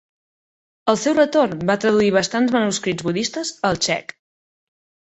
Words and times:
Al 0.93 0.97
seu 1.01 1.15
retorn 1.17 1.61
va 1.71 1.77
traduir 1.85 2.09
bastants 2.17 2.57
manuscrits 2.59 3.09
budistes 3.11 3.57
al 3.73 3.83
Txec. 3.87 4.21